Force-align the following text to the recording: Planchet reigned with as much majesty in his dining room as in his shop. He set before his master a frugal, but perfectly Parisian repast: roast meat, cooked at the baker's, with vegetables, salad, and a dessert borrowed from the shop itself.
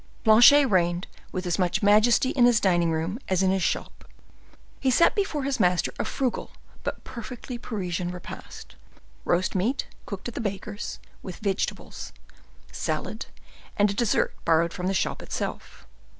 Planchet 0.23 0.65
reigned 0.65 1.05
with 1.31 1.45
as 1.45 1.59
much 1.59 1.83
majesty 1.83 2.31
in 2.31 2.45
his 2.47 2.59
dining 2.59 2.89
room 2.89 3.19
as 3.29 3.43
in 3.43 3.51
his 3.51 3.61
shop. 3.61 4.03
He 4.79 4.89
set 4.89 5.13
before 5.13 5.43
his 5.43 5.59
master 5.59 5.93
a 5.99 6.05
frugal, 6.05 6.49
but 6.81 7.03
perfectly 7.03 7.59
Parisian 7.59 8.09
repast: 8.09 8.75
roast 9.25 9.53
meat, 9.53 9.85
cooked 10.07 10.27
at 10.27 10.33
the 10.33 10.41
baker's, 10.41 10.97
with 11.21 11.37
vegetables, 11.37 12.13
salad, 12.71 13.27
and 13.77 13.91
a 13.91 13.93
dessert 13.93 14.33
borrowed 14.43 14.73
from 14.73 14.87
the 14.87 14.95
shop 14.95 15.21
itself. 15.21 15.85